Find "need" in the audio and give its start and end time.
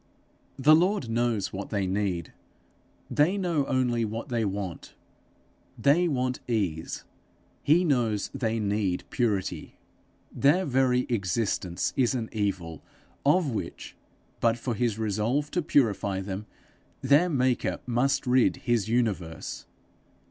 1.85-2.33, 8.59-9.03